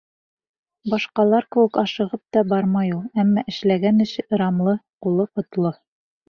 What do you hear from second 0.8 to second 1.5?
Башҡалар